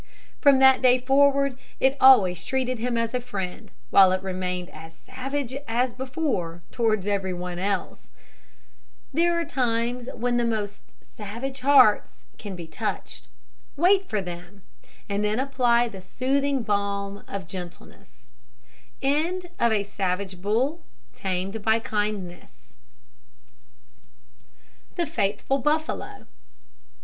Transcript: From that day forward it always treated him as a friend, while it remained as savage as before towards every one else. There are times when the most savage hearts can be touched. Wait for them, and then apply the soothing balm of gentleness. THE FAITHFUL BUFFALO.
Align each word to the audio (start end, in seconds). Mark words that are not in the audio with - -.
From 0.39 0.57
that 0.57 0.81
day 0.81 0.97
forward 0.97 1.59
it 1.79 1.95
always 2.01 2.43
treated 2.43 2.79
him 2.79 2.97
as 2.97 3.13
a 3.13 3.21
friend, 3.21 3.69
while 3.91 4.11
it 4.11 4.23
remained 4.23 4.67
as 4.71 4.95
savage 4.95 5.55
as 5.67 5.93
before 5.93 6.63
towards 6.71 7.05
every 7.05 7.33
one 7.35 7.59
else. 7.59 8.09
There 9.13 9.39
are 9.39 9.45
times 9.45 10.09
when 10.15 10.37
the 10.37 10.43
most 10.43 10.81
savage 11.07 11.59
hearts 11.59 12.25
can 12.39 12.55
be 12.55 12.65
touched. 12.65 13.27
Wait 13.75 14.09
for 14.09 14.23
them, 14.23 14.63
and 15.07 15.23
then 15.23 15.39
apply 15.39 15.87
the 15.87 16.01
soothing 16.01 16.63
balm 16.63 17.23
of 17.27 17.45
gentleness. 17.47 18.27
THE 19.01 19.69
FAITHFUL 25.05 25.57
BUFFALO. 25.59 26.25